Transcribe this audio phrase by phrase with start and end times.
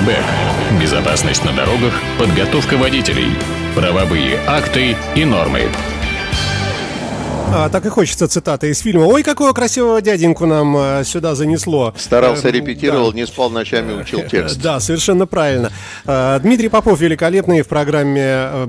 [0.00, 0.80] Airbag.
[0.80, 3.32] Безопасность на дорогах, подготовка водителей,
[3.74, 5.68] правовые акты и нормы.
[7.52, 9.06] А, так и хочется цитаты из фильма.
[9.06, 11.92] Ой, какого красивого дяденьку нам а, сюда занесло.
[11.98, 13.18] Старался, э, репетировал, да.
[13.18, 14.58] не спал ночами, учил текст.
[14.62, 15.72] Да, совершенно правильно.
[16.06, 18.22] А, Дмитрий Попов великолепный в программе...
[18.24, 18.66] А,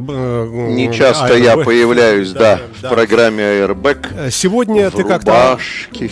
[0.48, 4.30] не часто я появляюсь, да, да, в программе Airbag.
[4.32, 5.60] Сегодня ты как-то...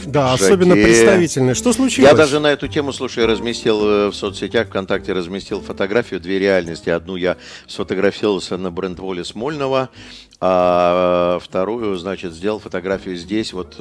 [0.05, 1.53] Да, особенно представительный.
[1.53, 2.09] Что случилось?
[2.09, 6.89] Я даже на эту тему, слушай, разместил э, в соцсетях, ВКонтакте разместил фотографию «Две реальности».
[6.89, 9.89] Одну я сфотографировался на брендволе Смольного,
[10.41, 13.75] а вторую, значит, сделал фотографию здесь, вот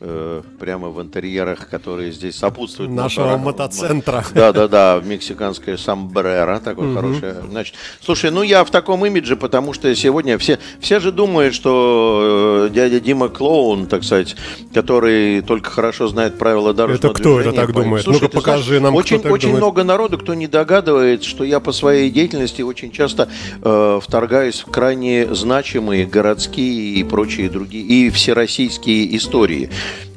[0.00, 2.90] э, прямо в интерьерах, которые здесь сопутствуют.
[2.90, 3.44] Нашего мотора...
[3.44, 4.24] мотоцентра.
[4.34, 6.94] Да, да, да, мексиканская самбрера, такое угу.
[6.94, 7.36] хорошее.
[7.50, 12.68] Значит, слушай, ну я в таком имидже, потому что сегодня все, все же думают, что
[12.68, 14.36] э, дядя Дима клоун, так сказать,
[14.72, 17.56] который только хорошо знает правила дорожного это кто движения.
[17.56, 18.06] это так думает?
[18.06, 19.56] Ну-ка покажи знаешь, нам, Очень, очень думает.
[19.56, 23.28] много народу, кто не догадывается, что я по своей деятельности очень часто
[23.62, 29.70] э, вторгаюсь в крайне значимые городские и прочие другие, и всероссийские истории.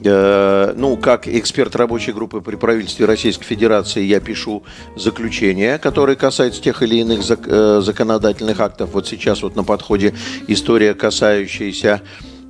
[0.04, 4.64] Э, ну, как эксперт рабочей группы при правительстве Российской Федерации я пишу
[4.96, 8.92] заключения, которые касаются тех или иных э, законодательных актов.
[8.94, 10.14] Вот сейчас вот на подходе
[10.48, 12.02] история, касающаяся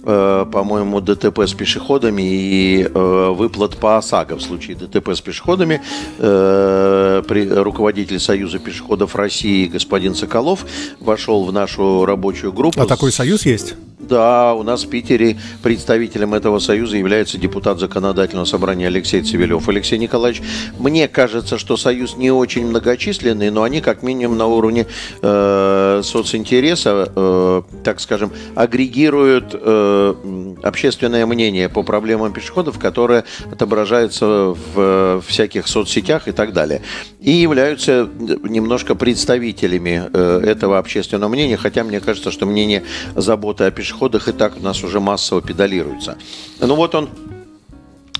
[0.03, 5.81] э, по-моему, ДТП с пешеходами и выплат по ОСАГО в случае ДТП с пешеходами.
[6.19, 10.65] руководитель Союза пешеходов России господин Соколов
[10.99, 12.81] вошел в нашу рабочую группу.
[12.81, 13.75] А такой союз есть?
[14.07, 19.67] Да, у нас в Питере представителем этого союза является депутат законодательного собрания Алексей Цивилев.
[19.67, 20.41] Алексей Николаевич,
[20.79, 24.87] мне кажется, что союз не очень многочисленный, но они как минимум на уровне
[25.21, 35.21] э, социнтереса, э, так скажем, агрегируют э, общественное мнение по проблемам пешеходов, которое отображается в
[35.27, 36.81] всяких соцсетях и так далее.
[37.19, 43.71] И являются немножко представителями э, этого общественного мнения, хотя мне кажется, что мнение заботы о
[43.71, 46.17] пешеходах пешеходах и так у нас уже массово педалируется.
[46.59, 47.09] Ну вот он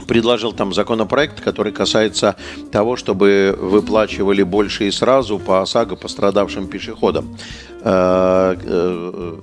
[0.08, 2.36] предложил там законопроект, который касается
[2.72, 7.38] того, чтобы выплачивали больше и сразу по ОСАГО пострадавшим пешеходам.
[7.90, 9.36] Э, э,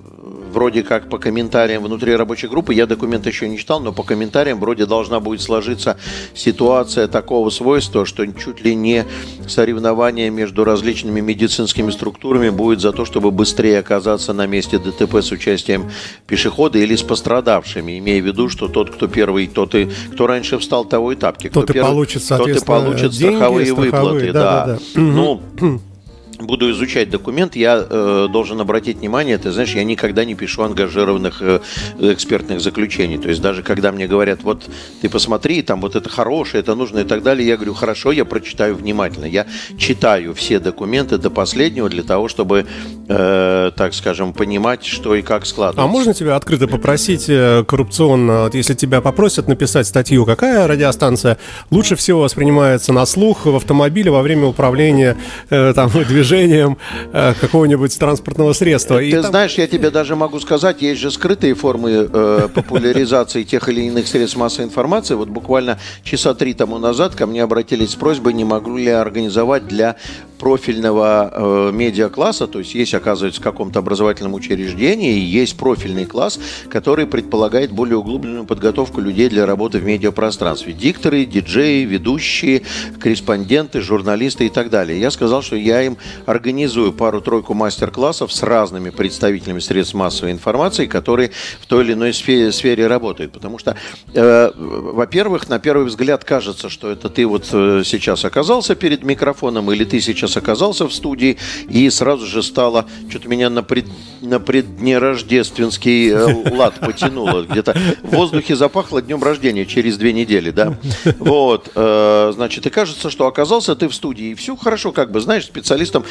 [0.53, 4.61] вроде как по комментариям внутри рабочей группы, я документ еще не читал, но по комментариям
[4.61, 5.97] вроде должна будет сложиться
[6.35, 9.07] ситуация такого свойства, что чуть ли не
[9.49, 15.33] соревнование между различными медицинскими структурами будет за то, чтобы быстрее оказаться на месте ДТП с
[15.33, 15.91] участием
[16.27, 20.59] пешехода или с пострадавшими, имея в виду, что тот, кто первый, тот и кто раньше
[20.59, 21.49] встал, того и тапки.
[21.49, 24.33] Кто тот и получит, тот и получит деньги, страховые, страховые выплаты.
[24.33, 24.67] Да, да.
[24.67, 25.01] Да, да.
[25.01, 25.41] Ну,
[26.39, 31.41] буду изучать документ, я э, должен обратить внимание, ты знаешь, я никогда не пишу ангажированных
[31.41, 31.61] э,
[32.01, 33.19] экспертных заключений.
[33.19, 34.69] То есть даже когда мне говорят, вот
[35.01, 38.25] ты посмотри, там вот это хорошее, это нужно и так далее, я говорю, хорошо, я
[38.25, 39.27] прочитаю внимательно.
[39.27, 39.47] Я
[39.79, 42.67] читаю все документы до последнего для того, чтобы,
[43.09, 45.83] э, так скажем, понимать, что и как складывается.
[45.83, 51.39] А можно тебя открыто попросить э, коррупционно, вот если тебя попросят написать статью, какая радиостанция
[51.71, 55.17] лучше всего воспринимается на слух в автомобиле во время управления
[55.51, 56.79] э, там движением движением
[57.13, 58.99] э, какого-нибудь транспортного средства.
[58.99, 59.31] Ты там...
[59.31, 64.09] знаешь, я тебе даже могу сказать, есть же скрытые формы э, популяризации тех или иных
[64.09, 65.15] средств массовой информации.
[65.15, 69.01] Вот буквально часа три тому назад ко мне обратились с просьбой, не могу ли я
[69.01, 69.97] организовать для
[70.45, 76.39] профильного э, медиакласса, то есть есть, оказывается, в каком-то образовательном учреждении, есть профильный класс,
[76.69, 80.75] который предполагает более углубленную подготовку людей для работы в медиапространстве.
[80.75, 82.61] Дикторы, диджеи, ведущие,
[83.01, 85.01] корреспонденты, журналисты и так далее.
[85.01, 85.97] Я сказал, что я им
[86.27, 91.31] организую пару-тройку мастер-классов с разными представителями средств массовой информации, которые
[91.63, 93.33] в той или иной сфере, сфере работают.
[93.33, 93.77] Потому что,
[94.13, 99.73] э, во-первых, на первый взгляд кажется, что это ты вот э, сейчас оказался перед микрофоном
[99.73, 101.37] или ты сейчас оказался в студии,
[101.69, 103.87] и сразу же стало, что-то меня на, пред,
[104.21, 107.43] на предднерождественский э, лад потянуло.
[107.43, 110.77] Где-то в воздухе запахло днем рождения через две недели, да.
[111.19, 115.21] Вот, э, значит, и кажется, что оказался ты в студии, и все хорошо, как бы,
[115.21, 116.05] знаешь, специалистам.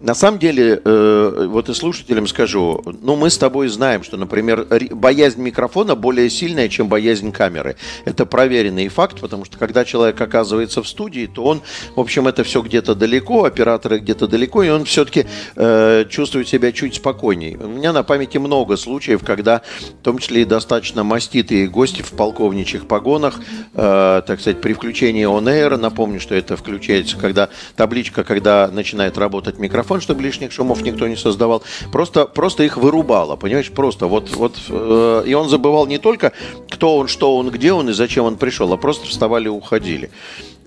[0.00, 4.66] На самом деле, э, вот и слушателям скажу, ну, мы с тобой знаем, что, например,
[4.90, 7.76] боязнь микрофона более сильная, чем боязнь камеры.
[8.04, 11.62] Это проверенный факт, потому что когда человек оказывается в студии, то он,
[11.96, 15.26] в общем, это все где-то далеко, оператор операторы где-то далеко, и он все-таки
[15.56, 17.56] э, чувствует себя чуть спокойнее.
[17.56, 19.62] У меня на памяти много случаев, когда,
[20.00, 23.40] в том числе и достаточно маститые гости в полковничьих погонах,
[23.74, 29.18] э, так сказать, при включении on air, напомню, что это включается, когда табличка, когда начинает
[29.18, 31.62] работать микрофон, чтобы лишних шумов никто не создавал,
[31.92, 36.32] просто, просто их вырубало, понимаешь, просто вот, вот, э, и он забывал не только,
[36.68, 40.10] кто он, что он, где он и зачем он пришел, а просто вставали и уходили.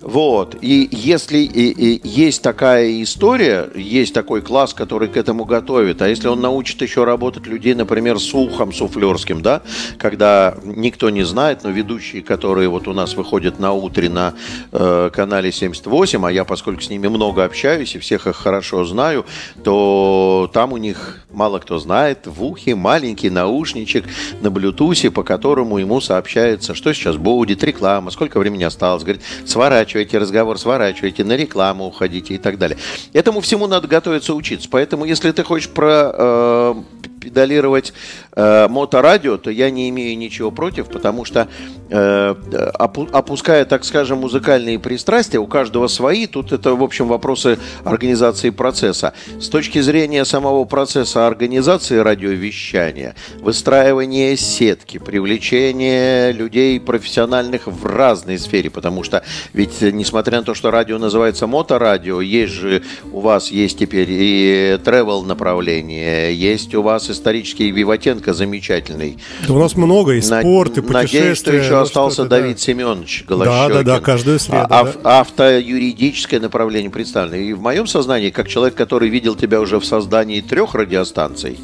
[0.00, 0.56] Вот.
[0.60, 6.08] И если и, и есть такая история, есть такой класс, который к этому готовит, а
[6.08, 9.62] если он научит еще работать людей, например, с ухом суфлерским, да,
[9.96, 14.34] когда никто не знает, но ведущие, которые вот у нас выходят на утре на
[14.72, 19.24] э, канале 78, а я, поскольку с ними много общаюсь и всех их хорошо знаю,
[19.62, 24.04] то там у них мало кто знает, в ухе маленький наушничек
[24.42, 29.83] на блютусе, по которому ему сообщается, что сейчас будет, реклама, сколько времени осталось, говорит, сворачивай
[29.84, 32.78] сворачиваете разговор, сворачиваете, на рекламу уходите и так далее.
[33.12, 34.68] Этому всему надо готовиться учиться.
[34.70, 36.74] Поэтому, если ты хочешь про э,
[37.24, 37.94] педалировать
[38.36, 41.48] э, моторадио, то я не имею ничего против, потому что
[41.88, 42.34] э,
[42.78, 48.50] опу- опуская, так скажем, музыкальные пристрастия, у каждого свои, тут это, в общем, вопросы организации
[48.50, 49.14] процесса.
[49.40, 58.70] С точки зрения самого процесса организации радиовещания, выстраивания сетки, привлечения людей профессиональных в разной сфере,
[58.70, 59.22] потому что
[59.54, 62.82] ведь, несмотря на то, что радио называется моторадио, есть же
[63.12, 69.18] у вас есть теперь и travel направление, есть у вас исторический Виватенко замечательный.
[69.48, 71.18] Да у нас много, и спорт, и путешествия.
[71.20, 72.62] Надеюсь, что еще ну, остался что-то, Давид да.
[72.62, 73.68] Семенович Голощекин.
[73.68, 74.80] Да, да, да, каждую среду, А- да.
[74.80, 77.36] ав- Автоюридическое направление представлено.
[77.36, 81.58] И в моем сознании, как человек, который видел тебя уже в создании трех радиостанций,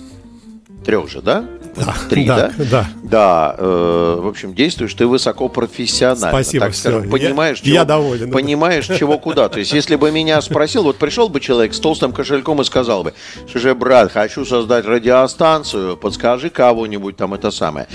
[0.85, 1.45] трех же, да?
[2.11, 2.51] Три, да?
[2.57, 2.87] да, да.
[3.03, 6.29] Да, э, в общем, действуешь ты высоко профессионально.
[6.29, 7.11] Спасибо, так скажем.
[7.11, 8.31] Понимаешь, Я- чего, я доволен.
[8.31, 9.49] Понимаешь, чего куда.
[9.49, 13.05] То есть, если бы меня спросил, вот пришел бы человек с толстым кошельком и сказал
[13.05, 13.15] бы,
[13.55, 17.87] же, брат, хочу создать радиостанцию, подскажи кого-нибудь там это самое.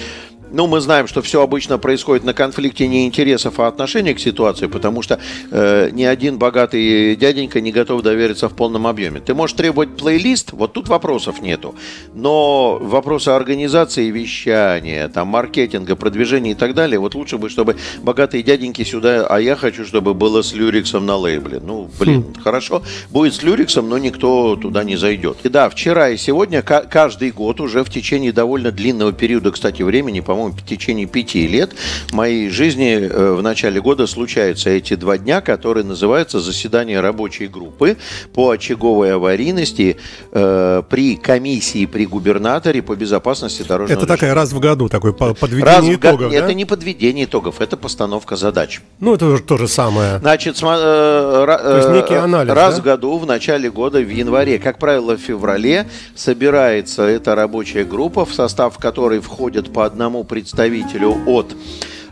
[0.52, 4.68] Ну, мы знаем, что все обычно происходит на конфликте не интересов, а отношения к ситуации,
[4.68, 5.20] потому что
[5.52, 9.20] э, ни один богатый дяденька не готов довериться в полном объеме.
[9.20, 11.76] Ты можешь требовать плейлист, вот тут вопросов нету,
[12.14, 18.44] но вопросы организации вещания, там, маркетинга, продвижения и так далее, вот лучше бы, чтобы богатые
[18.44, 21.60] дяденьки сюда, а я хочу, чтобы было с Люриксом на лейбле.
[21.62, 25.38] Ну, блин, хорошо, будет с Люриксом, но никто туда не зайдет.
[25.44, 29.82] И да, вчера и сегодня ка- каждый год уже в течение довольно длинного периода, кстати,
[29.82, 31.72] времени, по-моему, в течение пяти лет
[32.12, 37.96] моей жизни э, в начале года случаются эти два дня, которые называются заседание рабочей группы
[38.34, 39.96] по очаговой аварийности
[40.34, 45.96] э, при комиссии при губернаторе по безопасности дорожного Это такая раз в году, Раз подведение
[45.96, 46.38] год- итогов, да?
[46.38, 48.82] Это не подведение итогов, это постановка задач.
[49.00, 50.20] Ну, это то же самое.
[50.20, 52.82] Значит, сма- э, ра- есть э, некий анализ, раз да?
[52.82, 58.26] в году, в начале года, в январе, как правило, в феврале, собирается эта рабочая группа,
[58.26, 61.56] в состав которой входят по одному представителю от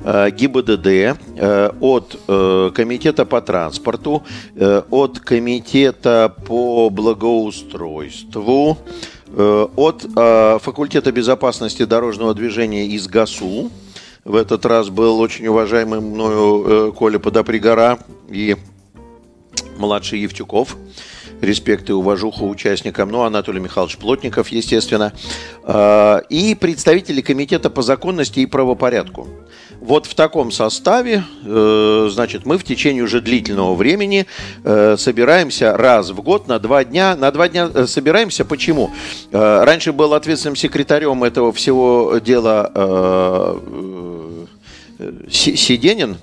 [0.04, 4.24] э, ГИБДД, э, от э, Комитета по транспорту,
[4.89, 8.77] от Комитета по благоустройству,
[9.36, 10.01] от
[10.62, 13.71] Факультета безопасности дорожного движения из ГАСУ,
[14.24, 17.98] в этот раз был очень уважаемый мною Коля Подопригора
[18.30, 18.56] и
[19.77, 20.77] младший Евтюков.
[21.47, 23.09] Респект и уважуха участникам.
[23.09, 25.11] Ну, Анатолий Михайлович Плотников, естественно.
[25.65, 29.27] Э, И представители Комитета по законности и правопорядку.
[29.81, 34.25] Вот в таком составе, э, значит, мы в течение уже длительного времени
[34.63, 37.17] э, собираемся раз в год на два дня.
[37.17, 38.45] На два дня э, собираемся.
[38.45, 38.91] Почему?
[39.33, 43.59] Раньше был ответственным секретарем этого всего дела
[45.29, 46.17] Си- Сиденин.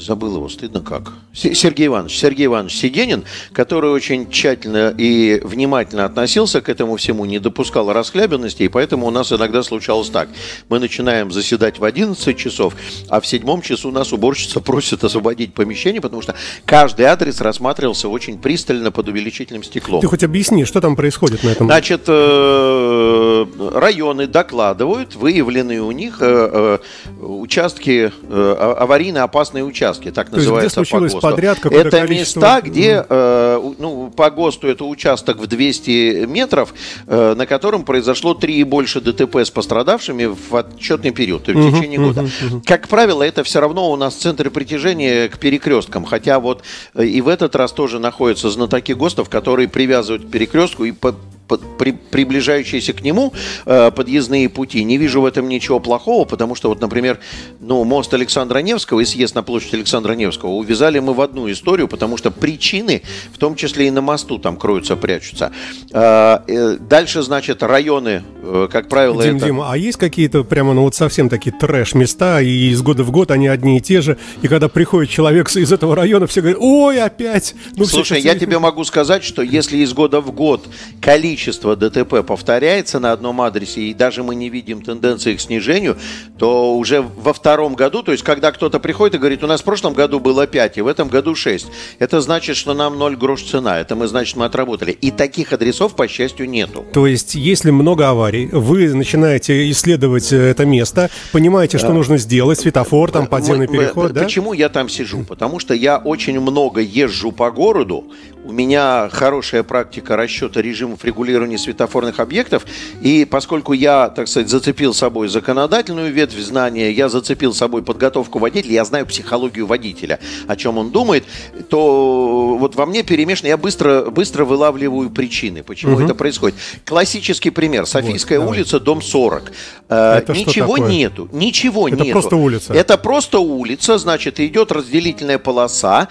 [0.00, 1.12] Забыл его, стыдно как.
[1.34, 7.24] Се- Сергей Иванович, Сергей Иванович Сиденин, который очень тщательно и внимательно относился к этому всему,
[7.26, 10.28] не допускал расхлябенности, и поэтому у нас иногда случалось так.
[10.70, 12.74] Мы начинаем заседать в 11 часов,
[13.08, 16.34] а в седьмом часу нас уборщица просит освободить помещение, потому что
[16.64, 20.00] каждый адрес рассматривался очень пристально под увеличительным стеклом.
[20.00, 21.66] Ты хоть объясни, что там происходит на этом?
[21.66, 26.78] Значит, э, районы докладывают, выявлены у них э,
[27.20, 31.20] э, участки, а- аварийно опасные участки, так То есть где называется по ГОСТу.
[31.20, 36.72] подряд Это количество- места, где, э, ну, по ГОСТу это участок в 200 метров,
[37.06, 41.98] э, на котором произошло 3 и больше ДТП с пострадавшими в отчетный период, в течение
[41.98, 42.26] года.
[42.64, 46.62] Как правило, это все равно у нас центр притяжения к перекресткам, хотя вот
[46.94, 51.14] э, и в этот раз тоже находятся знатоки ГОСТов, которые привязывают к перекрестку и по-
[51.56, 53.32] при- приближающиеся к нему
[53.66, 54.84] э, подъездные пути.
[54.84, 57.18] Не вижу в этом ничего плохого, потому что вот, например,
[57.60, 61.88] ну, мост Александра Невского и съезд на площадь Александра Невского увязали мы в одну историю,
[61.88, 63.02] потому что причины,
[63.32, 65.52] в том числе и на мосту, там кроются, прячутся.
[65.92, 69.46] Э, э, Дальше, значит, районы, э, как правило, Дим, это...
[69.46, 73.30] Дим, а есть какие-то прямо, ну вот совсем такие трэш-места, и из года в год
[73.30, 77.00] они одни и те же, и когда приходит человек из этого района, все говорят, ой,
[77.00, 77.54] опять.
[77.76, 80.68] Ну, все Слушай, сейчас- я тебе могу сказать, что если из года в год
[81.00, 85.96] количество количество ДТП повторяется на одном адресе, и даже мы не видим тенденции к снижению,
[86.38, 89.64] то уже во втором году, то есть когда кто-то приходит и говорит, у нас в
[89.64, 91.66] прошлом году было 5, и в этом году 6,
[91.98, 94.92] это значит, что нам 0 грош цена, это мы, значит, мы отработали.
[94.92, 96.84] И таких адресов, по счастью, нету.
[96.92, 102.60] То есть, если много аварий, вы начинаете исследовать э, это место, понимаете, что нужно сделать,
[102.60, 104.24] светофор, там подземный Мы- мы- переход, да?
[104.24, 105.24] Почему я там сижу?
[105.24, 108.04] Потому что я очень много езжу по городу,
[108.44, 112.64] у меня хорошая практика расчета режимов регулирования светофорных объектов,
[113.02, 118.72] и поскольку я, так сказать, зацепил собой законодательную ветвь знания, я зацепил собой подготовку водителя,
[118.72, 121.24] я знаю психологию водителя, о чем он думает,
[121.68, 126.58] то вот во мне перемешано, я быстро, быстро вылавливаю причины, почему это происходит.
[126.84, 127.86] Классический пример.
[127.86, 128.58] Софийская давай.
[128.58, 129.52] улица, дом 40.
[129.88, 132.12] Э, Это Ничего нету, ничего Это нету.
[132.12, 132.72] просто улица.
[132.72, 136.08] Это просто улица, значит, идет разделительная полоса.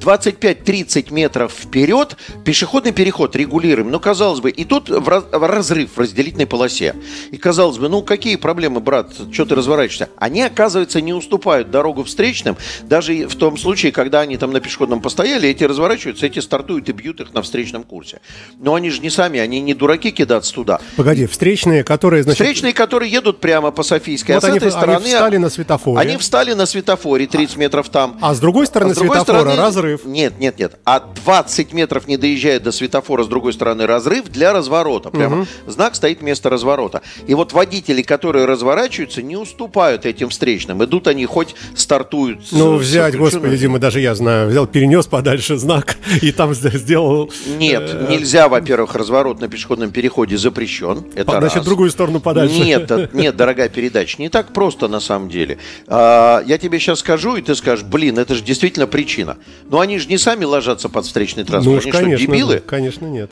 [0.00, 3.90] 25-30 метров вперед пешеходный переход регулируем.
[3.90, 6.94] Ну, казалось бы, и тут в раз- в разрыв в разделительной полосе.
[7.30, 10.08] И казалось бы, ну какие проблемы, брат, что ты разворачиваешься?
[10.16, 15.00] Они, оказывается, не уступают дорогу встречным, даже в том случае, когда они там на пешеходном
[15.00, 18.20] постояли, эти разворачиваются, эти стартуют и бьют их на встречном курсе.
[18.60, 20.80] Но они же не сами, они не дураки кидаться туда.
[20.96, 22.40] Погоди, встречные, которые, значит...
[22.40, 25.04] Встречные, которые едут прямо по Софийской, Вот а с они- этой они стороны...
[25.06, 26.00] встали на светофоре.
[26.00, 28.18] Они встали на светофоре 30 метров там.
[28.20, 29.85] А с другой стороны А с другой светофора стороны- разрыв.
[30.04, 30.78] Нет, нет, нет.
[30.84, 35.10] А 20 метров не доезжает до светофора, с другой стороны разрыв для разворота.
[35.10, 37.02] Прямо знак стоит вместо разворота.
[37.26, 40.82] И вот водители, которые разворачиваются, не уступают этим встречным.
[40.84, 42.46] Идут они хоть стартуют.
[42.46, 46.32] с- Ну, с взять, включенной- господи, Дима, даже я знаю, взял, перенес подальше знак и
[46.32, 47.30] там сд- сделал...
[47.58, 51.04] Нет, э, нельзя, во-первых, разворот на пешеходном переходе запрещен.
[51.14, 51.64] Это значит, раз.
[51.64, 52.58] другую сторону подальше.
[52.58, 55.58] Нет, э, нет, дорогая передача, не так просто на самом деле.
[55.86, 59.36] А, я тебе сейчас скажу, и ты скажешь, блин, это же действительно причина.
[59.70, 61.78] Но они же не сами ложатся под встречный Ну транспорт.
[61.78, 62.58] уж, они что, конечно, дебилы?
[62.66, 63.30] конечно, нет.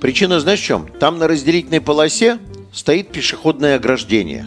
[0.00, 0.88] Причина, знаешь, в чем?
[0.98, 2.38] Там на разделительной полосе
[2.72, 4.46] стоит пешеходное ограждение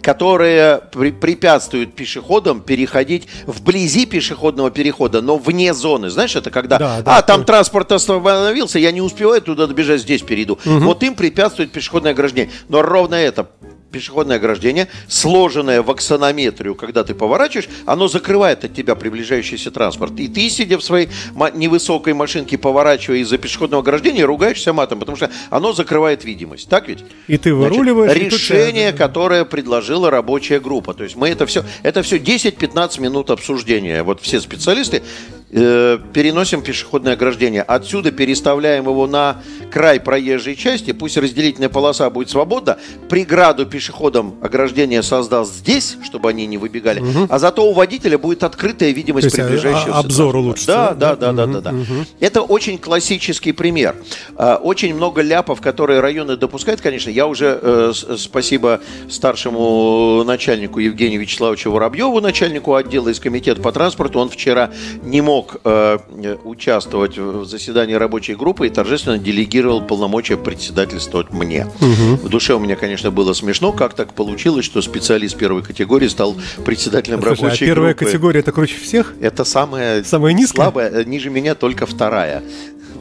[0.00, 6.10] которое при- препятствует пешеходам переходить вблизи пешеходного перехода, но вне зоны.
[6.10, 10.00] Знаешь, это когда, Да, да, а, там то- транспорт остановился, я не успеваю туда добежать,
[10.00, 10.58] здесь перейду.
[10.64, 12.50] Вот им препятствует пешеходное ограждение.
[12.68, 13.48] Но ровно это
[13.92, 20.18] пешеходное ограждение, сложенное в аксонометрию, когда ты поворачиваешь, оно закрывает от тебя приближающийся транспорт.
[20.18, 21.08] И ты, сидя в своей
[21.54, 26.68] невысокой машинке, поворачивая из-за пешеходного ограждения, ругаешься матом, потому что оно закрывает видимость.
[26.68, 27.04] Так ведь?
[27.28, 30.94] И ты Значит, выруливаешь, и тут решение, тебя- которое предложила рабочая группа.
[30.94, 34.02] То есть мы это все, это все 10-15 минут обсуждения.
[34.02, 35.02] Вот все специалисты
[35.52, 37.62] э, переносим пешеходное ограждение.
[37.62, 40.92] Отсюда переставляем его на край проезжей части.
[40.92, 42.78] Пусть разделительная полоса будет свободна.
[43.08, 47.02] Преграду пешеходам ограждение создаст здесь, чтобы они не выбегали.
[47.28, 50.94] А зато у водителя будет открытая видимость То есть, а- приближающегося а- обзор улучшится, Да,
[50.94, 51.16] да?
[51.16, 51.76] да, да, да, да, да.
[52.20, 53.94] Это очень классический пример.
[54.36, 57.10] А, Очень много ляпов, которые районы допускают, конечно.
[57.10, 64.18] Я уже, э, спасибо старшему начальнику Евгению Вячеславовичу Воробьеву, начальнику отдела из комитета по транспорту,
[64.18, 64.70] он вчера
[65.02, 71.66] не мог э, э, участвовать в заседании рабочей группы и торжественно делегировал полномочия председательствовать мне.
[71.80, 76.36] В душе у меня, конечно, было смешно, как так получилось, что специалист первой категории стал
[76.64, 78.04] председателем Слушай, а рабочей первая группы.
[78.06, 79.14] категория это круче всех?
[79.20, 80.64] Это самая, Самая низкая?
[80.64, 82.42] слабая, э, ниже меня только вторая.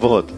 [0.01, 0.31] Вот.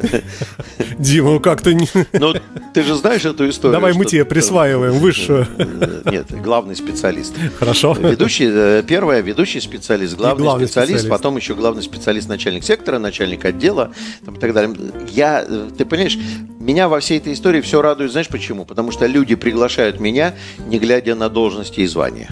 [1.00, 1.88] Дима, ну как-то не...
[2.12, 2.34] Ну,
[2.74, 3.74] ты же знаешь эту историю.
[3.74, 5.48] Давай мы тебе присваиваем высшую.
[5.58, 7.34] Э, Нет, главный специалист.
[7.58, 7.94] Хорошо.
[7.94, 11.10] Ведущий, э, первая, ведущий специалист, главный, главный специалист, специалист.
[11.10, 13.94] потом еще главный специалист, начальник сектора, начальник отдела
[14.26, 14.76] там, и так далее.
[15.10, 16.18] Я, э, ты понимаешь,
[16.60, 18.66] меня во всей этой истории все радует, знаешь почему?
[18.66, 20.34] Потому что люди приглашают меня,
[20.68, 22.30] не глядя на должности и звания.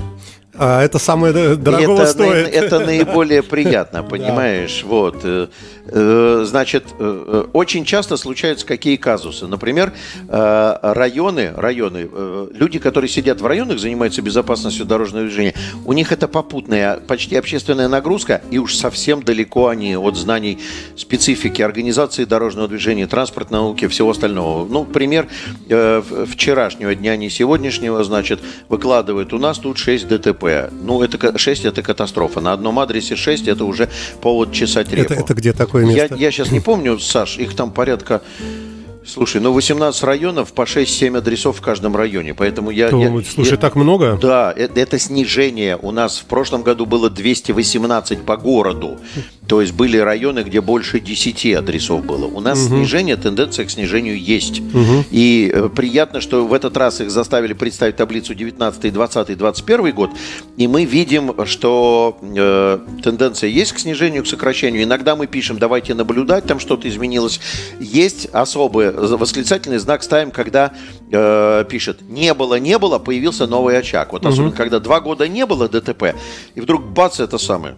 [0.64, 2.54] А это самое дорогого это, стоит.
[2.54, 4.84] это наиболее приятно, понимаешь?
[4.84, 5.22] Вот.
[5.24, 5.48] э,
[5.88, 9.48] э, Значит, э, очень часто случаются какие казусы.
[9.48, 9.92] Например,
[10.30, 12.08] районы, районы,
[12.54, 17.88] люди, которые сидят в районах, занимаются безопасностью дорожного движения, у них это попутная, почти общественная
[17.88, 20.60] нагрузка, и уж совсем далеко они от знаний
[20.96, 24.68] специфики организации дорожного движения, транспортной науки, всего остального.
[24.68, 25.28] Ну, пример
[25.66, 28.40] вчерашнего дня, не сегодняшнего, значит,
[28.70, 30.51] выкладывают, у нас тут 6 ДТП.
[30.72, 32.42] Ну, это 6 это катастрофа.
[32.42, 33.90] На одном адресе 6 это уже
[34.22, 35.14] повод чесать репу.
[35.14, 36.16] Это, это где такое Я, место?
[36.16, 38.22] я сейчас не помню, Саш, их там порядка...
[39.04, 42.90] Слушай, ну 18 районов по 6-7 адресов в каждом районе, поэтому я...
[42.90, 44.20] То, я- слушай, я- так много?
[44.22, 45.76] да, это, это снижение.
[45.76, 49.00] У нас в прошлом году было 218 по городу.
[49.52, 52.26] То есть были районы, где больше 10 адресов было.
[52.26, 52.78] У нас угу.
[52.78, 54.62] снижение, тенденция к снижению есть.
[54.62, 55.04] Угу.
[55.12, 60.12] И э, приятно, что в этот раз их заставили представить таблицу 19, 20, 21 год.
[60.56, 64.84] И мы видим, что э, тенденция есть к снижению, к сокращению.
[64.84, 67.42] Иногда мы пишем, давайте наблюдать, там что-то изменилось.
[67.78, 70.72] Есть особый восклицательный знак ставим, когда
[71.12, 74.14] э, пишет не было, не было, появился новый очаг.
[74.14, 74.56] Вот особенно, угу.
[74.56, 76.16] когда два года не было ДТП,
[76.56, 77.76] и вдруг бац, это самое.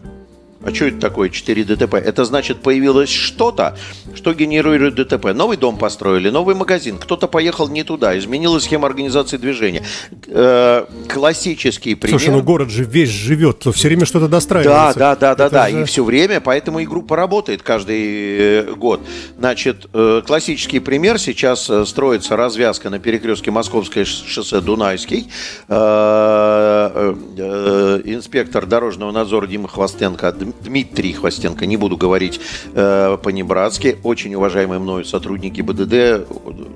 [0.66, 1.96] А что это такое 4 ДТП?
[1.96, 3.78] Это значит, появилось что-то,
[4.16, 5.34] что генерирует ДТП.
[5.34, 9.84] Новый дом построили, новый магазин, кто-то поехал не туда, изменилась схема организации движения.
[10.28, 12.20] Э, классический пример.
[12.20, 15.00] Слушай, ну город же весь живет, все время что-то достраивается.
[15.00, 15.70] Да, да, да, да, да.
[15.70, 15.82] Же...
[15.82, 18.04] И все время, поэтому и группа работает каждый
[18.38, 19.02] э, год.
[19.38, 21.20] Значит, э, классический пример.
[21.20, 25.28] Сейчас э, строится развязка на перекрестке Московское шоссе Дунайский.
[28.06, 30.28] Инспектор дорожного надзора Дима Хвостенко
[30.62, 32.40] Дмитрий Хвостенко, не буду говорить
[32.74, 36.28] э, по-небратски, очень уважаемые мною сотрудники БДД,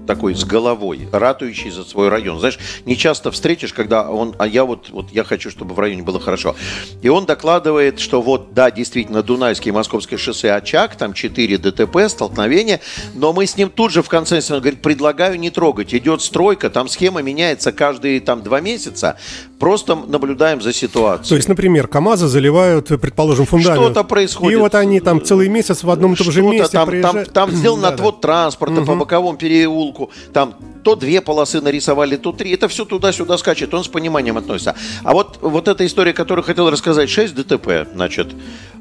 [0.08, 2.40] такой с головой, ратующий за свой район.
[2.40, 6.04] Знаешь, не часто встретишь, когда он, а я вот, вот я хочу, чтобы в районе
[6.04, 6.56] было хорошо.
[7.02, 11.98] И он докладывает, что вот, да, действительно, Дунайский и Московское шоссе очаг, там 4 ДТП,
[12.08, 12.80] столкновения,
[13.14, 16.70] но мы с ним тут же в конце он говорит, предлагаю не трогать, идет стройка,
[16.70, 19.18] там схема меняется каждые там два месяца,
[19.60, 21.30] просто наблюдаем за ситуацией.
[21.30, 24.54] То есть, например, КАМАЗы заливают, предположим, фундамент что-то происходит.
[24.54, 27.34] И вот они там целый месяц в одном и том же месте там, приезжают.
[27.34, 28.22] там, там сделан да, отвод да.
[28.22, 28.86] транспорта угу.
[28.86, 32.52] по боковому переулку, там то две полосы нарисовали, то три.
[32.54, 34.76] Это все туда-сюда скачет, он с пониманием относится.
[35.04, 38.28] А вот, вот эта история, которую хотел рассказать, 6 ДТП, значит,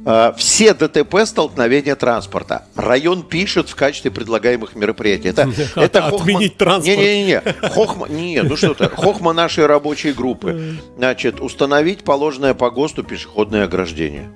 [0.04, 2.64] э, все ДТП столкновения транспорта.
[2.76, 5.30] Район пишет в качестве предлагаемых мероприятий.
[5.30, 6.58] Это, это Отменить хохма...
[6.58, 6.98] транспорт.
[6.98, 7.42] Не-не-не.
[7.70, 8.08] Хохма...
[8.08, 10.52] Не, ну что то Хохма нашей рабочей группы.
[10.96, 14.30] Значит, установить положенное по ГОСТу пешеходное ограждение.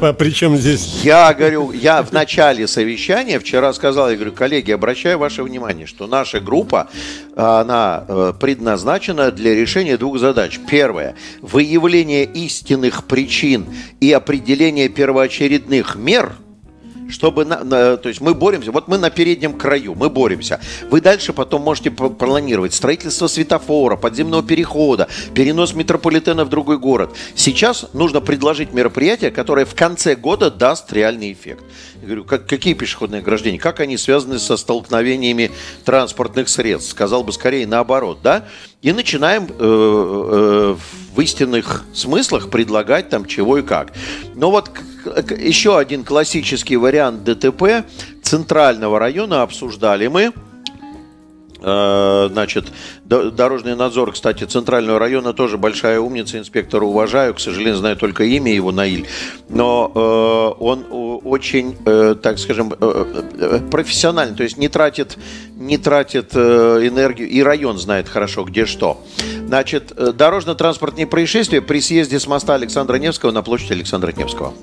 [0.00, 1.02] А при чем здесь?
[1.04, 6.06] Я говорю, я в начале совещания вчера сказал, я говорю, коллеги, обращаю ваше внимание, что
[6.06, 6.88] наша группа,
[7.36, 10.58] она э, предназначена для решения двух задач.
[10.68, 13.66] Первое, выявление истинных причин
[14.00, 16.32] и определение первоочередных мер–
[17.12, 20.60] чтобы, на, на, то есть мы боремся, вот мы на переднем краю, мы боремся.
[20.90, 27.14] Вы дальше потом можете планировать строительство светофора, подземного перехода, перенос метрополитена в другой город.
[27.34, 31.64] Сейчас нужно предложить мероприятие, которое в конце года даст реальный эффект.
[32.00, 33.58] Я говорю, как, какие пешеходные ограждения?
[33.58, 35.52] Как они связаны со столкновениями
[35.84, 36.90] транспортных средств?
[36.90, 38.46] Сказал бы скорее наоборот, да?
[38.82, 40.76] И начинаем э, э,
[41.14, 43.92] в истинных смыслах предлагать там чего и как.
[44.34, 44.70] Но вот
[45.38, 47.86] еще один классический вариант ДТП
[48.22, 50.32] центрального района обсуждали мы.
[51.62, 52.66] Э, значит,
[53.04, 58.52] дорожный надзор, кстати, центрального района тоже большая умница, инспектора уважаю, к сожалению, знаю только имя
[58.52, 59.06] его Наиль,
[59.48, 60.86] но э, он
[61.24, 62.70] очень, э, так скажем,
[63.70, 65.16] профессиональный, то есть не тратит,
[65.54, 69.00] не тратит энергию, и район знает хорошо, где что.
[69.46, 74.54] Значит, дорожно-транспортные происшествия при съезде с моста Александра Невского на площадь Александра Невского.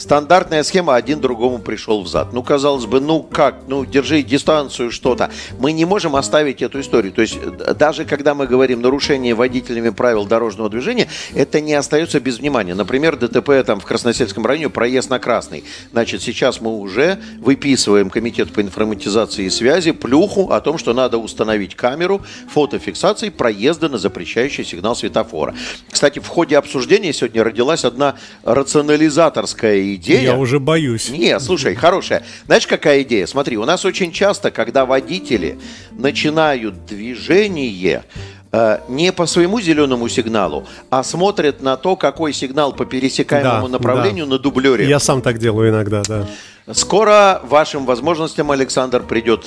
[0.00, 2.32] Стандартная схема один другому пришел в зад.
[2.32, 5.30] Ну, казалось бы, ну как, ну держи дистанцию, что-то.
[5.58, 7.12] Мы не можем оставить эту историю.
[7.12, 12.18] То есть э, даже когда мы говорим нарушение водителями правил дорожного движения, это не остается
[12.18, 12.74] без внимания.
[12.74, 15.64] Например, ДТП там в Красносельском районе проезд на красный.
[15.92, 21.18] Значит, сейчас мы уже выписываем Комитет по информатизации и связи плюху о том, что надо
[21.18, 25.54] установить камеру фотофиксации проезда на запрещающий сигнал светофора.
[25.90, 30.22] Кстати, в ходе обсуждения сегодня родилась одна рационализаторская идея...
[30.22, 31.10] Я уже боюсь.
[31.10, 32.24] Не, слушай, хорошая.
[32.46, 33.26] Знаешь, какая идея?
[33.26, 35.58] Смотри, у нас очень часто, когда водители
[35.92, 38.04] начинают движение
[38.52, 43.72] э, не по своему зеленому сигналу, а смотрят на то, какой сигнал по пересекаемому да,
[43.72, 44.32] направлению да.
[44.32, 44.88] на дублере.
[44.88, 46.26] Я сам так делаю иногда, да.
[46.72, 49.44] Скоро вашим возможностям, Александр, придет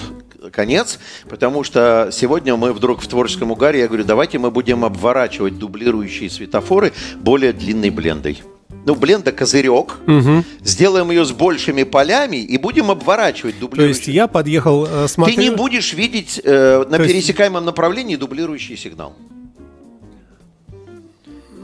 [0.51, 5.57] конец, потому что сегодня мы вдруг в творческом угаре, я говорю, давайте мы будем обворачивать
[5.57, 8.41] дублирующие светофоры более длинной блендой
[8.85, 10.43] ну, бленда козырек, угу.
[10.61, 13.93] сделаем ее с большими полями и будем обворачивать дублирующий.
[13.93, 15.35] То есть я подъехал, э, смотрю...
[15.35, 17.65] Ты не будешь видеть э, на То пересекаемом есть...
[17.65, 19.15] направлении дублирующий сигнал.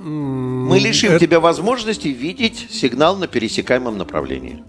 [0.01, 1.19] Мы лишим Это...
[1.19, 4.63] тебя возможности видеть сигнал на пересекаемом направлении.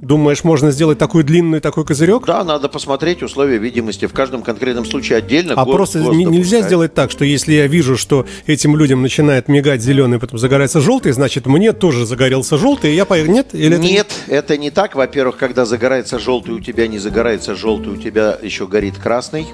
[0.00, 2.24] Думаешь, можно сделать такой длинный такой козырек?
[2.26, 5.54] Да, надо посмотреть условия видимости в каждом конкретном случае отдельно.
[5.54, 9.48] А год, просто год нельзя сделать так, что если я вижу, что этим людям начинает
[9.48, 13.32] мигать зеленый, потом загорается желтый, значит мне тоже загорелся желтый, и я поехал.
[13.32, 13.48] Нет?
[13.52, 14.34] Или Нет, это...
[14.36, 14.94] это не так.
[14.94, 19.46] Во-первых, когда загорается желтый, у тебя не загорается желтый, у тебя еще горит красный.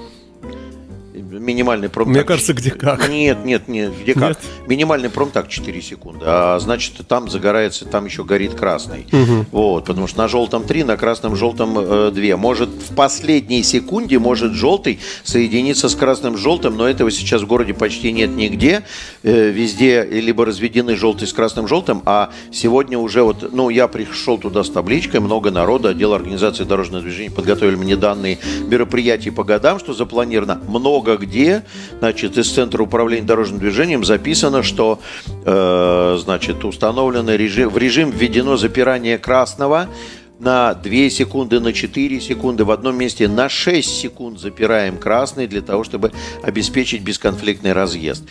[1.39, 2.15] Минимальный промтакт...
[2.15, 3.09] Мне кажется, где как.
[3.09, 4.29] Нет, нет, нет, где как.
[4.29, 4.39] Нет?
[4.67, 9.05] Минимальный промтакт 4 секунды, а значит, там загорается, там еще горит красный.
[9.51, 12.37] Вот, потому что на желтом 3, на красном желтом э, 2.
[12.37, 17.73] Может, в последней секунде может желтый соединиться с красным желтым, но этого сейчас в городе
[17.73, 18.83] почти нет нигде.
[19.23, 24.37] Э, везде либо разведены желтый с красным желтым, а сегодня уже вот, ну, я пришел
[24.37, 29.79] туда с табличкой, много народа, отдел организации дорожного движения подготовили мне данные мероприятий по годам,
[29.79, 30.61] что запланировано.
[30.67, 31.26] Много где,
[31.99, 34.99] значит, из Центра управления дорожным движением записано, что,
[35.45, 39.87] э, значит, установлено режим, в режим введено запирание красного,
[40.39, 45.61] на 2 секунды, на 4 секунды, в одном месте на 6 секунд запираем красный для
[45.61, 46.11] того, чтобы
[46.43, 48.23] обеспечить бесконфликтный разъезд.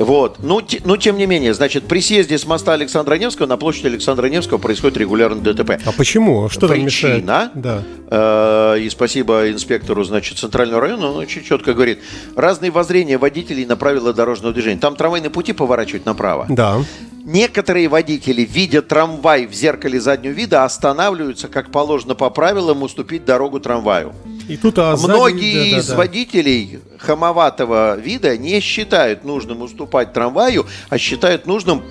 [0.00, 0.38] Вот.
[0.42, 3.88] Ну, те- ну, тем не менее, значит, при съезде с моста Александра Невского на площади
[3.88, 5.72] Александра Невского происходит регулярно ДТП.
[5.84, 6.48] А почему?
[6.48, 7.16] Что там мешает?
[7.16, 7.82] Причина, Да.
[8.10, 11.98] э, и спасибо инспектору, значит, Центрального района, он очень четко говорит,
[12.34, 14.80] разные воззрения водителей на правила дорожного движения.
[14.80, 16.46] Там трамвайные пути поворачивают направо.
[16.48, 16.78] Да.
[17.22, 23.60] Некоторые водители, видя трамвай в зеркале заднего вида, останавливаются, как положено по правилам, уступить дорогу
[23.60, 24.14] трамваю.
[24.50, 25.96] И тут а сзади- Многие да, да, из да.
[25.96, 31.84] водителей хамоватого вида не считают нужным уступать трамваю, а считают нужным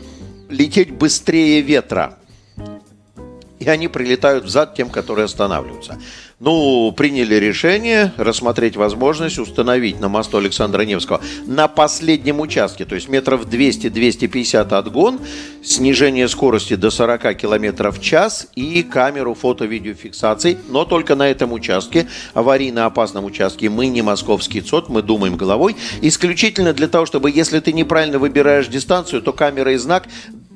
[0.49, 2.17] лететь быстрее ветра.
[3.59, 5.99] И они прилетают взад тем, которые останавливаются.
[6.39, 13.09] Ну, приняли решение рассмотреть возможность установить на мосту Александра Невского на последнем участке, то есть
[13.09, 15.19] метров 200-250 отгон,
[15.61, 22.07] снижение скорости до 40 км в час и камеру фото-видеофиксации, но только на этом участке,
[22.33, 23.69] аварийно опасном участке.
[23.69, 25.75] Мы не московский ЦОД, мы думаем головой.
[26.01, 30.07] Исключительно для того, чтобы если ты неправильно выбираешь дистанцию, то камера и знак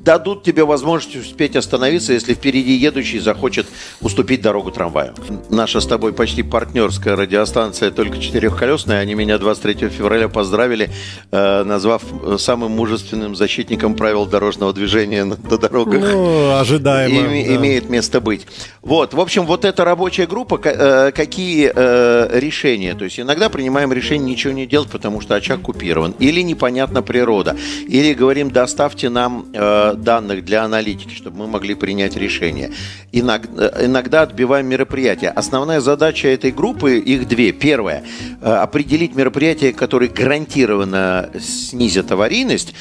[0.03, 3.67] дадут тебе возможность успеть остановиться, если впереди едущий захочет
[4.01, 5.13] уступить дорогу трамваю.
[5.49, 8.99] Наша с тобой почти партнерская радиостанция только четырехколесная.
[8.99, 10.89] Они меня 23 февраля поздравили,
[11.31, 16.01] э, назвав э, самым мужественным защитником правил дорожного движения на, на дорогах.
[16.01, 17.19] Ну, ожидаемо.
[17.19, 17.55] Име- да.
[17.55, 18.45] Имеет место быть.
[18.81, 22.93] Вот, в общем, вот эта рабочая группа, э, какие решения?
[22.95, 26.13] То есть иногда принимаем решение ничего не делать, потому что очаг купирован.
[26.19, 27.55] Или непонятна природа.
[27.87, 29.45] Или говорим, доставьте нам
[29.95, 32.71] данных для аналитики, чтобы мы могли принять решение.
[33.11, 35.29] Иногда, иногда отбиваем мероприятия.
[35.29, 37.51] Основная задача этой группы, их две.
[37.51, 38.03] Первое,
[38.41, 42.73] э, определить мероприятия, которые гарантированно снизят аварийность,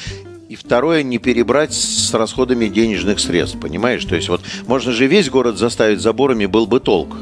[0.49, 4.05] и второе, не перебрать с расходами денежных средств, понимаешь?
[4.05, 7.15] То есть вот можно же весь город заставить заборами, был бы толк.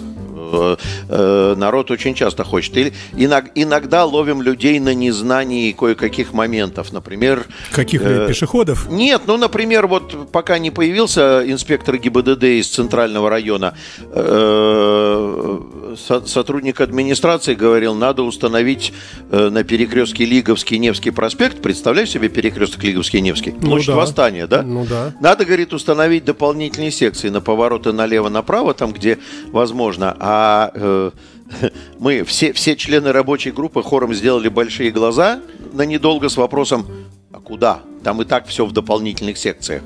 [0.51, 0.75] Э,
[1.09, 2.75] э, Народ очень часто хочет.
[2.77, 6.91] Или иног- иногда ловим людей на незнании кое-каких моментов.
[6.93, 8.87] Например, Каких э, пешеходов?
[8.89, 15.59] нет, ну, например, вот пока не появился инспектор ГИБДД из Центрального района, э,
[16.07, 18.93] со- сотрудник администрации говорил, надо установить
[19.31, 23.95] э, на перекрестке Лиговский Невский проспект, представляешь себе перекресток Лиговский Невский, Ну площадь да.
[23.95, 24.61] Восстания, да?
[24.63, 25.13] Ну да.
[25.21, 29.17] Надо, говорит, установить дополнительные секции на повороты налево-направо, там, где
[29.51, 30.15] возможно.
[30.19, 30.40] А
[30.73, 31.11] э,
[31.99, 35.41] мы, все, все члены рабочей группы хором сделали большие глаза
[35.73, 36.85] на недолго с вопросом,
[37.31, 37.81] а куда?
[38.03, 39.83] Там и так все в дополнительных секциях.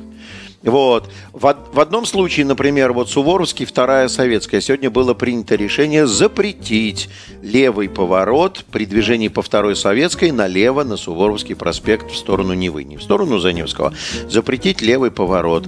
[0.66, 1.12] Вот.
[1.32, 7.08] В, в одном случае, например, вот Суворовский, вторая советская, сегодня было принято решение запретить
[7.44, 12.98] левый поворот при движении по второй советской налево на Суворовский проспект в сторону Невы, не
[12.98, 13.94] в сторону Заневского.
[14.28, 15.68] Запретить левый поворот.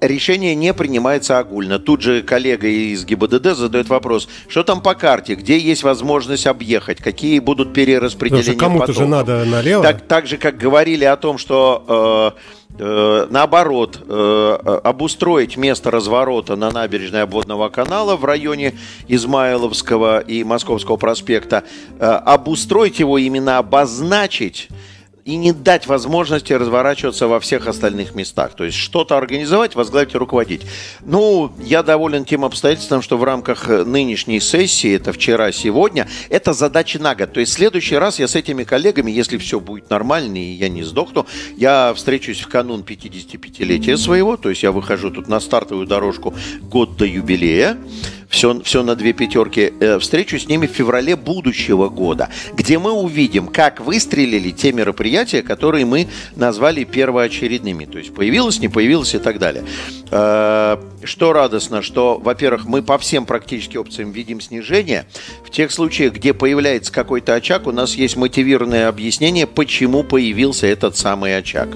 [0.00, 1.80] Решение не принимается огульно.
[1.80, 6.98] Тут же коллега из ГИБДД задает вопрос, что там по карте, где есть возможность объехать,
[6.98, 9.82] какие будут перераспределения кому-то же надо налево.
[9.82, 12.36] Так, так же, как говорили о том, что
[12.78, 18.74] э, э, наоборот, э, э, обустроить место разворота на набережной обводного канала в районе
[19.08, 21.64] Измайловского и Московского проспекта,
[21.98, 24.68] э, обустроить его именно обозначить
[25.28, 28.54] и не дать возможности разворачиваться во всех остальных местах.
[28.54, 30.62] То есть что-то организовать, возглавить и руководить.
[31.04, 36.54] Ну, я доволен тем обстоятельством, что в рамках э, нынешней сессии, это вчера, сегодня, это
[36.54, 37.34] задача на год.
[37.34, 40.70] То есть в следующий раз я с этими коллегами, если все будет нормально и я
[40.70, 41.26] не сдохну,
[41.58, 46.96] я встречусь в канун 55-летия своего, то есть я выхожу тут на стартовую дорожку год
[46.96, 47.76] до юбилея,
[48.28, 49.72] все, все на две пятерки.
[49.80, 55.42] Э, Встречу с ними в феврале будущего года, где мы увидим, как выстрелили те мероприятия,
[55.42, 57.84] которые мы назвали первоочередными.
[57.86, 59.64] То есть появилось, не появилось и так далее.
[60.10, 65.06] Э, Что радостно, что, во-первых, мы по всем практически опциям видим снижение.
[65.44, 70.96] В тех случаях, где появляется какой-то очаг, у нас есть мотивированное объяснение, почему появился этот
[70.96, 71.68] самый очаг.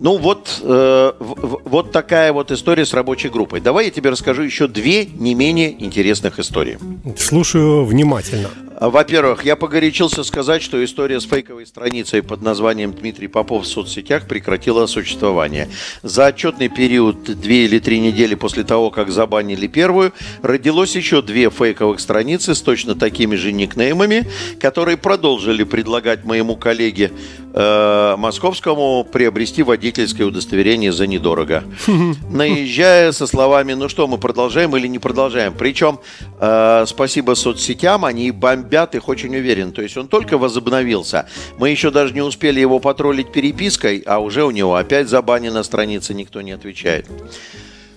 [0.00, 3.60] Ну вот, э, вот такая вот история с рабочей группой.
[3.60, 6.78] Давай я тебе расскажу еще две не менее интересных истории.
[7.18, 8.48] Слушаю внимательно.
[8.80, 14.26] Во-первых, я погорячился сказать, что история с фейковой страницей под названием Дмитрий Попов в соцсетях
[14.26, 15.68] прекратила существование.
[16.02, 21.50] За отчетный период две или три недели после того, как забанили первую, родилось еще две
[21.50, 24.26] фейковых страницы с точно такими же никнеймами,
[24.58, 27.12] которые продолжили предлагать моему коллеге
[27.52, 31.64] э, московскому приобрести водительское удостоверение за недорого.
[32.30, 35.52] Наезжая со словами, ну что, мы продолжаем или не продолжаем.
[35.58, 35.98] Причем,
[36.38, 39.72] э, спасибо соцсетям, они бомбят их очень уверен.
[39.72, 41.26] То есть он только возобновился.
[41.58, 46.14] Мы еще даже не успели его потроллить перепиской, а уже у него опять забанена страница,
[46.14, 47.06] никто не отвечает.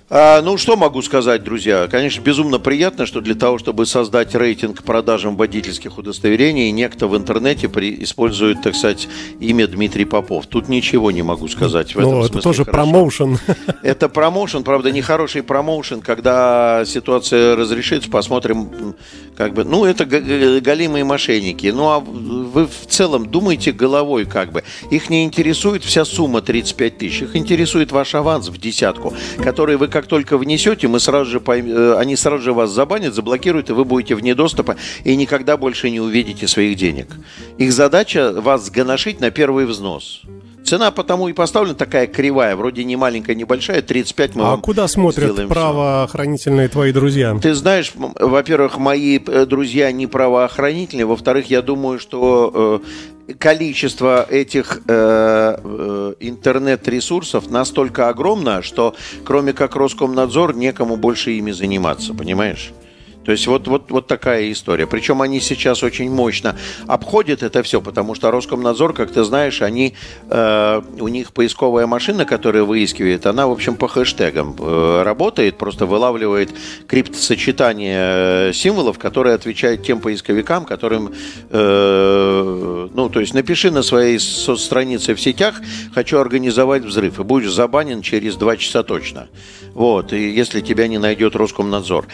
[0.09, 1.87] А, ну, что могу сказать, друзья?
[1.89, 7.69] Конечно, безумно приятно, что для того, чтобы создать рейтинг продажам водительских удостоверений, некто в интернете
[7.69, 8.03] при...
[8.03, 9.07] использует, так сказать,
[9.39, 10.45] имя Дмитрий Попов.
[10.47, 12.83] Тут ничего не могу сказать в этом Ну, это тоже хорошо.
[12.83, 13.39] промоушен.
[13.83, 16.01] Это промоушен, правда, нехороший промоушен.
[16.01, 18.95] Когда ситуация разрешится, посмотрим,
[19.35, 21.67] как бы, ну, это галимые мошенники.
[21.67, 24.63] Ну, а вы в целом думаете головой, как бы.
[24.91, 27.21] Их не интересует вся сумма 35 тысяч.
[27.23, 29.13] Их интересует ваш аванс в десятку,
[29.43, 31.65] который вы как как только внесете, мы сразу же пойм...
[31.69, 35.89] Э, они сразу же вас забанят, заблокируют, и вы будете вне доступа и никогда больше
[35.89, 37.07] не увидите своих денег.
[37.57, 40.23] Их задача вас сгоношить на первый взнос.
[40.65, 44.87] Цена потому и поставлена такая кривая, вроде не маленькая, не большая, 35 мы А куда
[44.87, 47.37] смотрят правоохранительные твои друзья?
[47.41, 52.87] Ты знаешь, во-первых, мои э, друзья не правоохранительные, во-вторых, я думаю, что э,
[53.39, 62.13] количество этих э, э, интернет-ресурсов настолько огромно, что кроме как Роскомнадзор некому больше ими заниматься,
[62.13, 62.73] понимаешь?
[63.25, 64.85] То есть вот, вот, вот такая история.
[64.87, 66.55] Причем они сейчас очень мощно
[66.87, 69.93] обходят это все, потому что Роскомнадзор, как ты знаешь, они,
[70.29, 75.85] э, у них поисковая машина, которая выискивает, она, в общем, по хэштегам э, работает, просто
[75.85, 76.49] вылавливает
[76.87, 81.13] криптосочетание э, символов, которые отвечают тем поисковикам, которым,
[81.49, 85.61] э, ну, то есть напиши на своей странице в сетях
[85.93, 89.27] «хочу организовать взрыв», и будешь забанен через два часа точно.
[89.73, 92.05] Вот, и если тебя не найдет Роскомнадзор.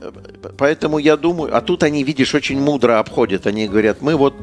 [0.00, 0.12] Э,
[0.56, 3.46] поэтому я думаю, а тут они, видишь, очень мудро обходят.
[3.46, 4.34] Они говорят, мы вот...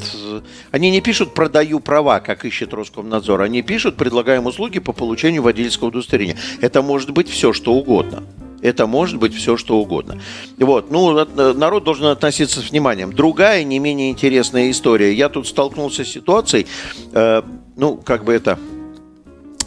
[0.72, 3.42] Они не пишут «продаю права», как ищет Роскомнадзор.
[3.42, 6.38] Они пишут «предлагаем услуги по получению водительского удостоверения».
[6.62, 8.24] Это может быть все, что угодно.
[8.62, 10.20] Это может быть все, что угодно.
[10.58, 10.92] Вот.
[10.92, 13.14] Ну, народ должен относиться с вниманием.
[13.14, 15.14] Другая, не менее интересная история.
[15.14, 16.68] Я тут столкнулся с ситуацией,
[17.14, 17.42] э,
[17.78, 18.60] ну, как бы это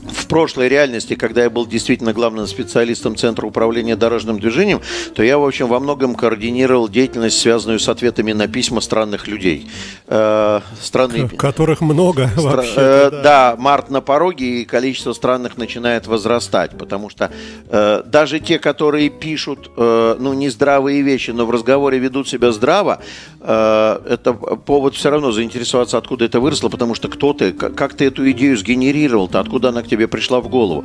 [0.03, 4.81] в прошлой реальности, когда я был действительно главным специалистом Центра управления дорожным движением,
[5.15, 9.69] то я, в общем, во многом координировал деятельность, связанную с ответами на письма странных людей.
[10.09, 11.29] Э, страны...
[11.29, 12.43] Которых много Стра...
[12.43, 12.75] вообще.
[12.77, 13.23] Э, да.
[13.23, 17.31] да, март на пороге, и количество странных начинает возрастать, потому что
[17.71, 22.51] э, даже те, которые пишут, э, ну, не здравые вещи, но в разговоре ведут себя
[22.51, 23.01] здраво,
[23.41, 28.07] э, это повод все равно заинтересоваться, откуда это выросло, потому что кто ты, как ты
[28.07, 30.85] эту идею сгенерировал-то, откуда она к тебе пришла в голову.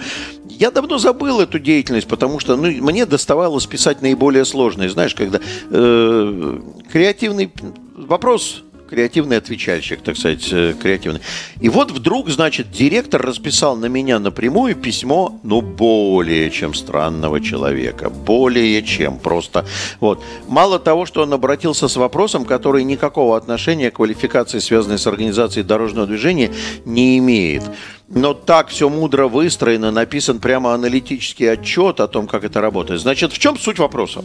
[0.50, 4.90] Я давно забыл эту деятельность, потому что ну, мне доставалось писать наиболее сложные.
[4.90, 5.40] Знаешь, когда
[5.72, 6.60] э,
[6.92, 7.50] креативный
[7.96, 11.22] вопрос креативный отвечальщик, так сказать, э, креативный.
[11.60, 18.10] И вот вдруг, значит, директор расписал на меня напрямую письмо, ну, более чем странного человека.
[18.10, 19.66] Более чем просто.
[20.00, 20.24] Вот.
[20.48, 25.64] Мало того, что он обратился с вопросом, который никакого отношения к квалификации, связанной с организацией
[25.64, 26.52] дорожного движения,
[26.86, 27.64] не имеет.
[28.10, 33.02] Но так все мудро выстроено, написан прямо аналитический отчет о том, как это работает.
[33.02, 34.24] Значит, в чем суть вопроса?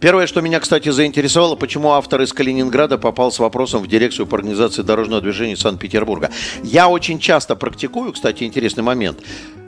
[0.00, 4.36] Первое, что меня, кстати, заинтересовало, почему автор из Калининграда попал с вопросом в дирекцию по
[4.36, 6.30] организации дорожного движения Санкт-Петербурга.
[6.62, 9.18] Я очень часто практикую, кстати, интересный момент.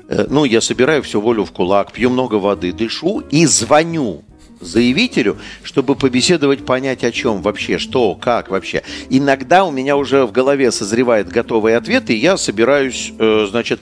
[0.08, 4.22] Э, ну, я собираю всю волю в кулак, пью много воды, дышу и звоню
[4.60, 8.82] заявителю, чтобы побеседовать, понять о чем вообще, что, как вообще.
[9.08, 13.80] Иногда у меня уже в голове созревает готовый ответ, и я собираюсь, э, значит,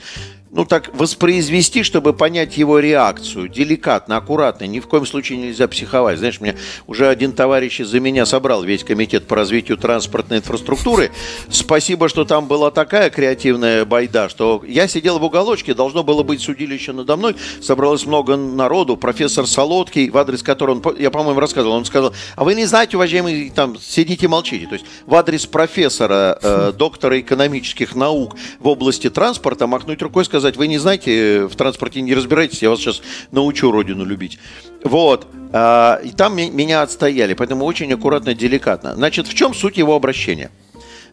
[0.51, 3.49] ну так, воспроизвести, чтобы понять его реакцию.
[3.49, 4.65] Деликатно, аккуратно.
[4.65, 6.19] Ни в коем случае нельзя психовать.
[6.19, 6.57] Знаешь, мне
[6.87, 11.11] уже один товарищ из-за меня собрал весь комитет по развитию транспортной инфраструктуры.
[11.51, 16.41] Спасибо, что там была такая креативная байда, что я сидел в уголочке, должно было быть
[16.41, 17.37] судилище надо мной.
[17.61, 18.97] Собралось много народу.
[18.97, 22.97] Профессор Солодкий, в адрес которого он, я, по-моему, рассказывал, он сказал, а вы не знаете,
[22.97, 24.67] уважаемый, там, сидите, молчите.
[24.67, 30.38] То есть в адрес профессора, э, доктора экономических наук в области транспорта махнуть рукой сказать,
[30.41, 34.39] сказать, вы не знаете, в транспорте не разбираетесь, я вас сейчас научу родину любить.
[34.83, 35.27] Вот.
[35.53, 38.95] А, и там меня отстояли, поэтому очень аккуратно, деликатно.
[38.95, 40.51] Значит, в чем суть его обращения?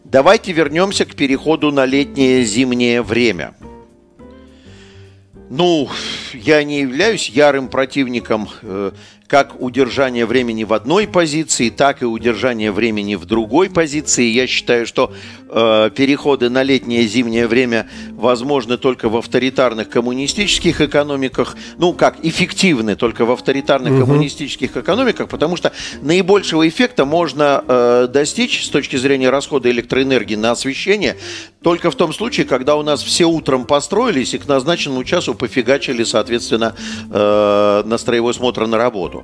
[0.04, 3.54] Давайте вернемся к переходу на летнее зимнее время.
[5.48, 5.88] Ну,
[6.32, 8.90] я не являюсь ярым противником э,
[9.26, 14.24] как удержание времени в одной позиции, так и удержание времени в другой позиции.
[14.24, 15.12] Я считаю, что
[15.48, 21.56] э, переходы на летнее и зимнее время возможны только в авторитарных коммунистических экономиках.
[21.78, 24.06] Ну, как эффективны только в авторитарных угу.
[24.06, 30.52] коммунистических экономиках, потому что наибольшего эффекта можно э, достичь с точки зрения расхода электроэнергии на
[30.52, 31.16] освещение
[31.66, 36.04] только в том случае, когда у нас все утром построились и к назначенному часу пофигачили,
[36.04, 36.76] соответственно,
[37.10, 39.15] э, на строевой смотр на работу.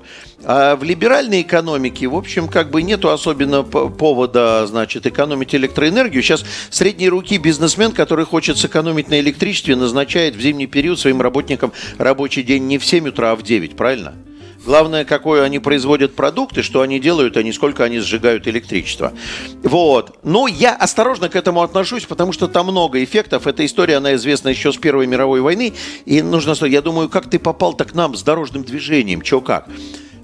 [0.45, 6.23] А в либеральной экономике, в общем, как бы нету особенно повода, значит, экономить электроэнергию.
[6.23, 11.73] Сейчас средней руки бизнесмен, который хочет сэкономить на электричестве, назначает в зимний период своим работникам
[11.99, 14.15] рабочий день не в 7 утра, а в 9, правильно?
[14.65, 19.13] Главное, какой они производят продукт и что они делают, а не сколько они сжигают электричество.
[19.63, 20.19] Вот.
[20.23, 23.47] Но я осторожно к этому отношусь, потому что там много эффектов.
[23.47, 25.73] Эта история, она известна еще с Первой мировой войны.
[26.05, 26.53] И нужно...
[26.67, 29.23] Я думаю, как ты попал-то к нам с дорожным движением?
[29.23, 29.69] Че как?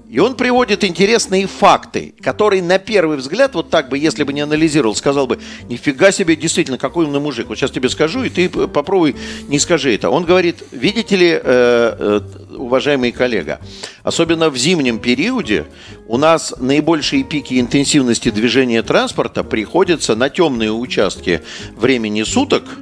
[0.09, 4.41] И он приводит интересные факты, которые на первый взгляд, вот так бы, если бы не
[4.41, 5.37] анализировал, сказал бы,
[5.69, 7.47] нифига себе, действительно, какой умный мужик.
[7.47, 9.15] Вот сейчас тебе скажу, и ты попробуй
[9.47, 10.09] не скажи это.
[10.09, 12.21] Он говорит, видите ли, э, э,
[12.55, 13.59] уважаемый коллега,
[14.01, 15.67] особенно в зимнем периоде
[16.07, 21.43] у нас наибольшие пики интенсивности движения транспорта приходятся на темные участки
[21.77, 22.63] времени суток–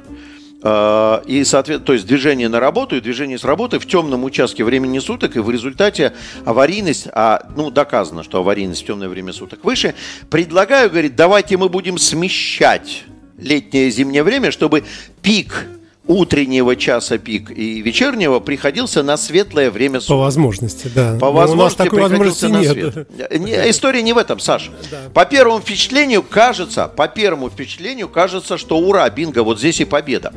[0.60, 4.98] и, соответственно, то есть движение на работу и движение с работы в темном участке времени
[4.98, 9.94] суток, и в результате аварийность, а, ну, доказано, что аварийность в темное время суток выше,
[10.30, 13.04] предлагаю, говорит, давайте мы будем смещать
[13.36, 14.84] летнее зимнее время, чтобы
[15.22, 15.66] пик
[16.08, 20.16] утреннего часа пик и вечернего приходился на светлое время суток.
[20.16, 21.18] По возможности, да.
[21.20, 22.72] По возможности у нас такой возможности на нет.
[22.72, 23.40] свет.
[23.40, 24.72] Не, история не в этом, Саша.
[24.90, 25.02] Да.
[25.12, 30.32] По первому впечатлению кажется, по первому впечатлению кажется, что ура, бинго, вот здесь и победа.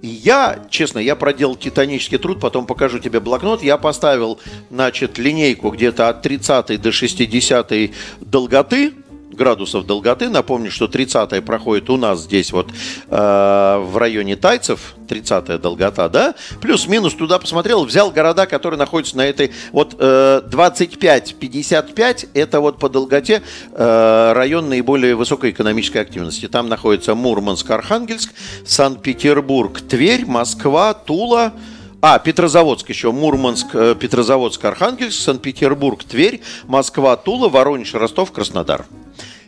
[0.00, 3.62] И я, честно, я проделал титанический труд, потом покажу тебе блокнот.
[3.62, 4.38] Я поставил,
[4.70, 7.72] значит, линейку где-то от 30 до 60
[8.20, 8.92] долготы,
[9.32, 10.28] градусов долготы.
[10.28, 16.34] Напомню, что 30 проходит у нас здесь вот э, в районе Тайцев, 30 долгота, да?
[16.60, 22.88] Плюс-минус туда посмотрел, взял города, которые находятся на этой вот э, 25-55, это вот по
[22.88, 26.48] долготе э, район наиболее высокой экономической активности.
[26.48, 28.32] Там находится Мурманск, Архангельск,
[28.66, 31.52] Санкт-Петербург, Тверь, Москва, Тула,
[32.00, 33.12] а, Петрозаводск еще.
[33.12, 38.86] Мурманск, э, Петрозаводск, Архангельск, Санкт-Петербург, Тверь, Москва, Тула, Воронеж, Ростов, Краснодар.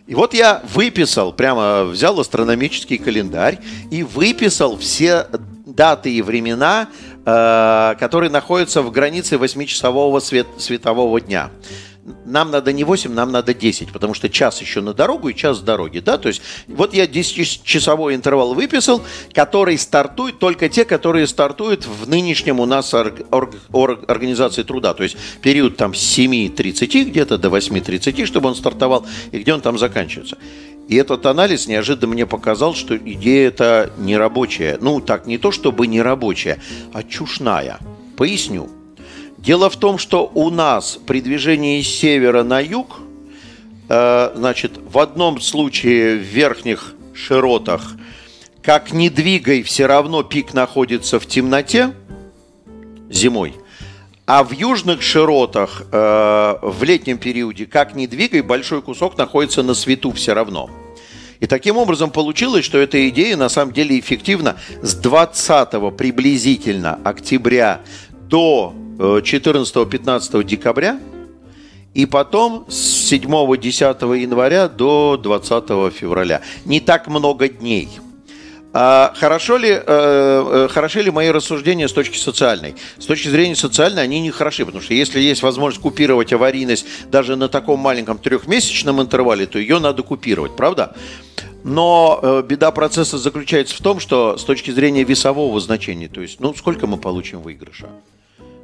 [0.07, 3.59] И вот я выписал, прямо взял астрономический календарь
[3.91, 5.27] и выписал все
[5.65, 6.89] даты и времена,
[7.25, 11.51] э, которые находятся в границе 8-часового свет, светового дня
[12.25, 15.59] нам надо не 8, нам надо 10, потому что час еще на дорогу и час
[15.59, 21.27] с дороги, да, то есть вот я 10-часовой интервал выписал, который стартует, только те, которые
[21.27, 26.19] стартуют в нынешнем у нас орг, орг, орг, организации труда, то есть период там с
[26.19, 30.39] 7.30 где-то до 8.30, чтобы он стартовал, и где он там заканчивается.
[30.89, 34.79] И этот анализ неожиданно мне показал, что идея это не рабочая.
[34.81, 36.61] Ну, так, не то чтобы не рабочая,
[36.93, 37.79] а чушная.
[38.17, 38.69] Поясню.
[39.43, 43.01] Дело в том, что у нас при движении с севера на юг,
[43.89, 47.95] э, значит, в одном случае в верхних широтах,
[48.63, 51.93] как не двигай, все равно пик находится в темноте
[53.11, 53.55] зимой.
[54.27, 59.75] А в южных широтах э, в летнем периоде, как не двигай, большой кусок находится на
[59.75, 60.71] свету все равно.
[61.41, 67.81] И таким образом получилось, что эта идея на самом деле эффективна с 20 приблизительно октября
[68.29, 71.01] до 14-15 э, декабря
[71.95, 76.43] и потом с 7-10 января до 20 февраля.
[76.65, 77.89] Не так много дней.
[78.75, 82.75] А хорошо ли, э, э, хороши ли мои рассуждения с точки социальной?
[82.99, 87.37] С точки зрения социальной они не хороши, потому что если есть возможность купировать аварийность даже
[87.37, 90.97] на таком маленьком трехмесячном интервале, то ее надо купировать, правда?
[91.65, 96.41] Но э, беда процесса заключается в том, что с точки зрения весового значения, то есть,
[96.41, 97.89] ну, сколько мы получим выигрыша?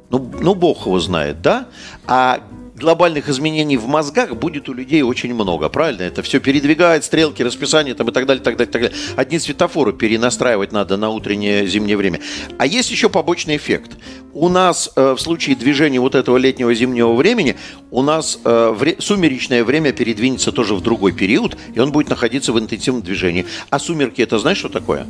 [0.09, 1.67] Ну, ну, бог его знает, да?
[2.07, 2.41] А
[2.79, 6.03] глобальных изменений в мозгах будет у людей очень много, правильно?
[6.03, 8.97] Это все передвигает, стрелки, расписание там и так далее, так далее, так далее.
[9.15, 12.21] Одни светофоры перенастраивать надо на утреннее зимнее время.
[12.57, 13.91] А есть еще побочный эффект.
[14.33, 17.55] У нас э, в случае движения вот этого летнего зимнего времени,
[17.91, 22.53] у нас э, вре- сумеречное время передвинется тоже в другой период, и он будет находиться
[22.53, 23.45] в интенсивном движении.
[23.69, 25.05] А сумерки это знаешь, что такое?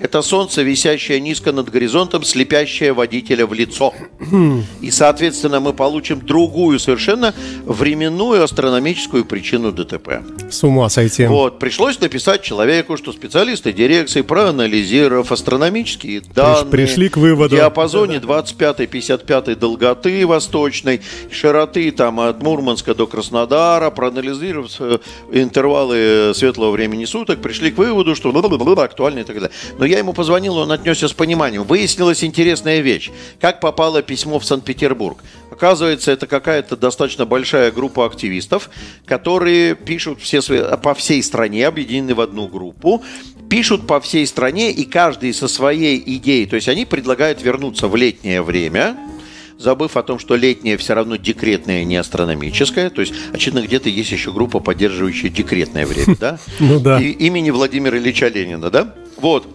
[0.00, 3.92] Это солнце, висящее низко над горизонтом, слепящее водителя в лицо.
[4.80, 7.34] И, соответственно, мы получим другую совершенно
[7.64, 10.22] временную астрономическую причину ДТП.
[10.50, 11.26] С ума сойти.
[11.26, 17.56] Вот, пришлось написать человеку, что специалисты дирекции, проанализировав астрономические данные, пришли к выводу.
[17.56, 21.00] в диапазоне 25-55 долготы восточной,
[21.32, 24.98] широты там от Мурманска до Краснодара, проанализировав э,
[25.32, 28.30] интервалы светлого времени суток, пришли к выводу, что
[28.84, 29.50] актуально и так далее.
[29.78, 31.64] Но я ему позвонил, он отнесся с пониманием.
[31.64, 33.10] Выяснилась интересная вещь.
[33.40, 35.18] Как попало письмо в Санкт-Петербург?
[35.50, 38.70] Оказывается, это какая-то достаточно большая группа активистов,
[39.06, 43.02] которые пишут все свои, по всей стране, объединены в одну группу,
[43.48, 46.46] пишут по всей стране, и каждый со своей идеей.
[46.46, 48.96] То есть они предлагают вернуться в летнее время,
[49.58, 52.90] забыв о том, что летнее все равно декретное, не астрономическое.
[52.90, 56.38] То есть, очевидно, где-то есть еще группа, поддерживающая декретное время, да?
[56.60, 57.00] Ну да.
[57.00, 58.94] И имени Владимира Ильича Ленина, да?
[59.16, 59.46] Вот.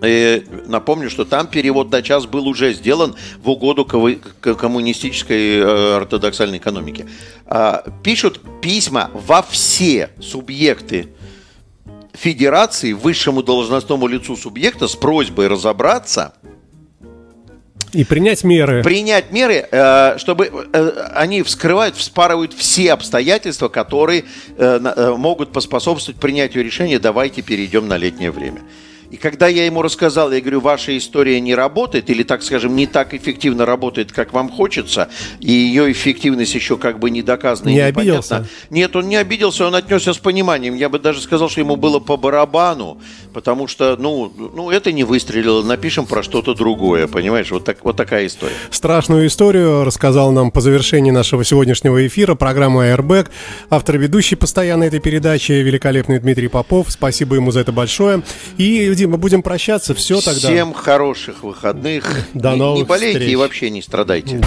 [0.00, 7.06] Напомню, что там перевод на час был уже сделан в угоду коммунистической э, ортодоксальной экономике.
[7.46, 11.08] А, пишут письма во все субъекты
[12.12, 16.32] федерации высшему должностному лицу субъекта с просьбой разобраться
[17.92, 18.82] и принять меры.
[18.84, 24.26] Принять меры, э, чтобы э, они вскрывают, вспарывают все обстоятельства, которые
[24.58, 28.60] могут поспособствовать принятию решения, давайте перейдем на летнее время.
[29.10, 32.86] И когда я ему рассказал, я говорю, ваша история не работает, или, так скажем, не
[32.86, 35.08] так эффективно работает, как вам хочется,
[35.40, 37.70] и ее эффективность еще как бы не доказана.
[37.70, 38.46] Не обиделся?
[38.68, 40.74] Нет, он не обиделся, он отнесся с пониманием.
[40.74, 43.00] Я бы даже сказал, что ему было по барабану,
[43.38, 47.52] потому что, ну, ну это не выстрелило, напишем про что-то другое, понимаешь?
[47.52, 48.52] Вот, так, вот такая история.
[48.72, 53.28] Страшную историю рассказал нам по завершении нашего сегодняшнего эфира программа Airbag,
[53.70, 56.90] автор ведущий постоянно этой передачи, великолепный Дмитрий Попов.
[56.90, 58.24] Спасибо ему за это большое.
[58.56, 59.94] И Дима, будем прощаться.
[59.94, 60.48] Все тогда.
[60.48, 62.10] Всем хороших выходных.
[62.34, 63.32] До новых Не болейте встреч.
[63.32, 64.40] и вообще не страдайте.